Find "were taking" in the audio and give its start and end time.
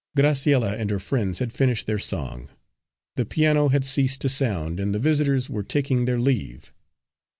5.47-6.05